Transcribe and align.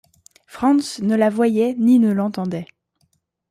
Franz 0.47 0.97
ne 1.03 1.15
la 1.15 1.29
voyait 1.29 1.75
ni 1.77 1.99
ne 1.99 2.11
l’entendait... 2.11 2.65